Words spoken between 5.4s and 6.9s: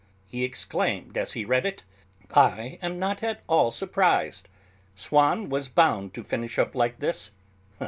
was bound to finish up